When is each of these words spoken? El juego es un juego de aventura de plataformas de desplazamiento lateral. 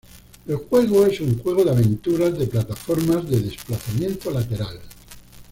El 0.47 0.55
juego 0.55 1.05
es 1.05 1.21
un 1.21 1.37
juego 1.37 1.63
de 1.63 1.69
aventura 1.69 2.31
de 2.31 2.47
plataformas 2.47 3.29
de 3.29 3.39
desplazamiento 3.39 4.31
lateral. 4.31 4.79